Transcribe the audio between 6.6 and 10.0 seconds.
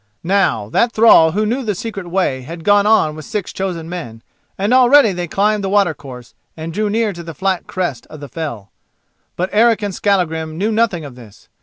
drew near to the flat crest of the fell. But Eric and